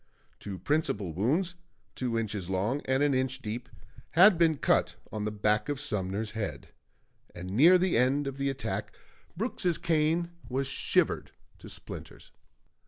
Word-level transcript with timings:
Two 0.39 0.57
principal 0.57 1.13
wounds, 1.13 1.53
two 1.93 2.17
inches 2.17 2.49
long 2.49 2.81
and 2.85 3.03
an 3.03 3.13
inch 3.13 3.39
deep, 3.39 3.69
had 4.13 4.35
been 4.35 4.57
cut 4.57 4.95
on 5.11 5.25
the 5.25 5.31
back 5.31 5.69
of 5.69 5.79
Sumner's 5.79 6.31
head; 6.31 6.69
and 7.35 7.51
near 7.51 7.77
the 7.77 7.95
end 7.95 8.25
of 8.25 8.37
the 8.37 8.49
attack, 8.49 8.95
Brooks's 9.37 9.77
cane 9.77 10.31
was 10.49 10.65
shivered 10.65 11.29
to 11.59 11.69
splinters. 11.69 12.31